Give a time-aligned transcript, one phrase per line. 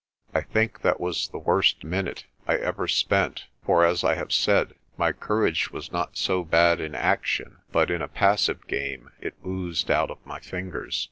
[0.33, 4.73] I think that was the worst minute I ever spent for, as I have said,
[4.97, 9.35] my cour age was not so bad in action, but in a passive game it
[9.45, 10.99] oozed out of my fingers.